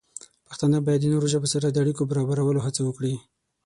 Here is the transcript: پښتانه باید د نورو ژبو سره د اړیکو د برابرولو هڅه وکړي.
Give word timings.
پښتانه 0.47 0.77
باید 0.87 1.01
د 1.03 1.05
نورو 1.13 1.27
ژبو 1.33 1.47
سره 1.53 1.67
د 1.69 1.77
اړیکو 1.83 2.03
د 2.05 2.09
برابرولو 2.11 2.63
هڅه 2.65 2.81
وکړي. 2.83 3.13